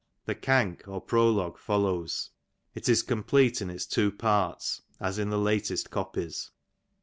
[0.25, 2.31] ""The Cank or prologue follows;
[2.73, 6.49] it is complete in its two parts, as in the latest copies.